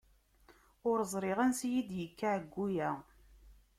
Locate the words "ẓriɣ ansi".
1.11-1.67